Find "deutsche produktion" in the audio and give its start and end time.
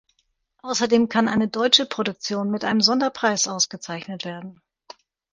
1.47-2.49